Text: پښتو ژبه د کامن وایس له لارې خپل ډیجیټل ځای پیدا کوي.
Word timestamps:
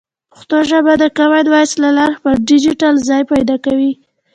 پښتو 0.31 0.57
ژبه 0.69 0.93
د 1.01 1.03
کامن 1.17 1.45
وایس 1.53 1.71
له 1.83 1.89
لارې 1.97 2.17
خپل 2.19 2.35
ډیجیټل 2.49 2.95
ځای 3.09 3.21
پیدا 3.31 3.55
کوي. 3.65 3.91